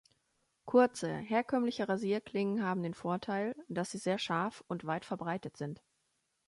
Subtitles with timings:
[0.65, 5.79] Kurze, herkömmliche Rasierklingen haben den Vorteil, dass sie sehr scharf und weit verbreitet sind.